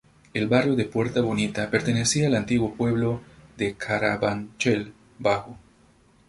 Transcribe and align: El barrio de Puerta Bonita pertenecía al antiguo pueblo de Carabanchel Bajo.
El 0.33 0.47
barrio 0.47 0.75
de 0.75 0.85
Puerta 0.85 1.21
Bonita 1.21 1.69
pertenecía 1.69 2.25
al 2.25 2.33
antiguo 2.33 2.73
pueblo 2.73 3.21
de 3.57 3.75
Carabanchel 3.75 4.93
Bajo. 5.19 5.59